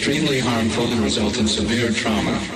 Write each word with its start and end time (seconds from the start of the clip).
extremely 0.00 0.40
harmful 0.40 0.86
and 0.86 1.02
result 1.02 1.36
in 1.36 1.46
severe 1.46 1.90
trauma. 1.90 2.49